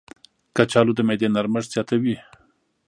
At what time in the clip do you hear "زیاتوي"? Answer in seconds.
1.73-2.15